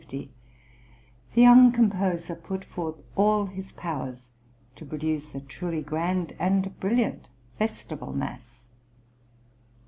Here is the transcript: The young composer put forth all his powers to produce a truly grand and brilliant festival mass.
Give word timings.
The 0.09 0.29
young 1.35 1.71
composer 1.71 2.33
put 2.35 2.65
forth 2.65 2.95
all 3.15 3.45
his 3.45 3.71
powers 3.71 4.31
to 4.77 4.83
produce 4.83 5.35
a 5.35 5.41
truly 5.41 5.83
grand 5.83 6.35
and 6.39 6.75
brilliant 6.79 7.27
festival 7.59 8.11
mass. 8.11 8.63